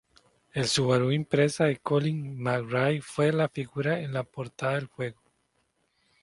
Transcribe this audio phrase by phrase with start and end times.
[0.51, 5.21] El Subaru Impreza de Colín McRae fue la figura en la portada del juego.